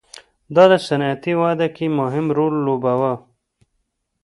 دا 0.55 0.63
د 0.71 0.73
صنعتي 0.87 1.33
وده 1.41 1.67
کې 1.75 1.85
مهم 1.99 2.25
رول 2.37 2.53
ولوباوه. 2.57 3.13